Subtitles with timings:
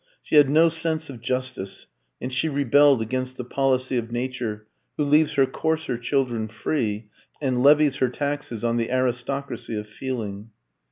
[0.23, 1.85] She had no sense of justice;
[2.19, 4.65] and she rebelled against the policy of Nature,
[4.97, 10.49] who leaves her coarser children free, and levies her taxes on the aristocracy of feeling.